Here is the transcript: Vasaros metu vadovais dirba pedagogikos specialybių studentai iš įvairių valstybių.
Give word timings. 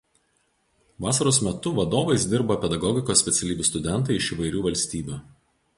Vasaros 1.05 1.39
metu 1.47 1.73
vadovais 1.81 2.25
dirba 2.33 2.59
pedagogikos 2.65 3.25
specialybių 3.25 3.69
studentai 3.73 4.21
iš 4.23 4.33
įvairių 4.37 4.69
valstybių. 4.71 5.23